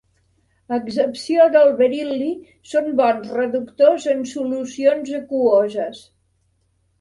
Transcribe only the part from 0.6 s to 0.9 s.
A